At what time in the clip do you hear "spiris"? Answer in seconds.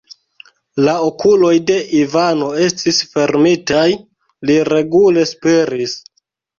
5.37-6.01